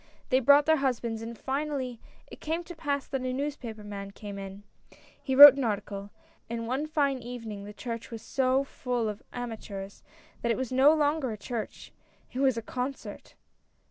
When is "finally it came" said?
1.37-2.63